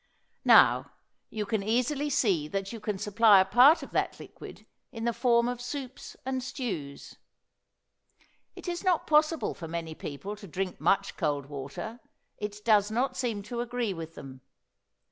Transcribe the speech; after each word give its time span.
Now, 0.45 0.93
you 1.29 1.45
can 1.45 1.61
easily 1.61 2.09
see 2.09 2.47
that 2.47 2.73
you 2.73 2.79
can 2.79 2.97
supply 2.97 3.39
a 3.39 3.45
part 3.45 3.83
of 3.83 3.91
that 3.91 4.19
liquid 4.19 4.65
in 4.91 5.05
the 5.05 5.13
form 5.13 5.47
of 5.47 5.61
soups 5.61 6.15
and 6.25 6.41
stews. 6.41 7.17
It 8.55 8.67
is 8.67 8.83
not 8.83 9.05
possible 9.05 9.53
for 9.53 9.67
many 9.67 9.93
people 9.93 10.35
to 10.37 10.47
drink 10.47 10.81
much 10.81 11.17
cold 11.17 11.45
water: 11.45 11.99
it 12.39 12.65
does 12.65 12.89
not 12.89 13.15
seem 13.15 13.43
to 13.43 13.61
agree 13.61 13.93
with 13.93 14.15
them. 14.15 14.41